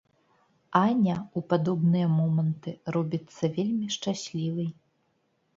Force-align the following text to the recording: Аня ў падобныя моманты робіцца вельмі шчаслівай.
Аня 0.85 1.17
ў 1.17 1.39
падобныя 1.51 2.07
моманты 2.17 2.73
робіцца 2.97 3.51
вельмі 3.59 3.87
шчаслівай. 3.97 4.69